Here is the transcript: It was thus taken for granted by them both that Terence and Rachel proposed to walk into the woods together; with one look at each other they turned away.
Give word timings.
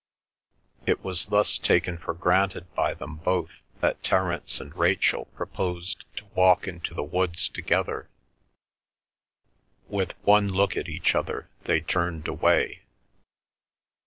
It 0.87 1.03
was 1.03 1.27
thus 1.27 1.59
taken 1.59 1.99
for 1.99 2.15
granted 2.15 2.73
by 2.73 2.95
them 2.95 3.17
both 3.17 3.61
that 3.81 4.01
Terence 4.01 4.59
and 4.59 4.75
Rachel 4.75 5.25
proposed 5.35 6.05
to 6.17 6.25
walk 6.33 6.67
into 6.67 6.95
the 6.95 7.03
woods 7.03 7.47
together; 7.47 8.09
with 9.87 10.13
one 10.23 10.47
look 10.49 10.75
at 10.75 10.89
each 10.89 11.13
other 11.13 11.51
they 11.65 11.81
turned 11.81 12.27
away. 12.27 12.81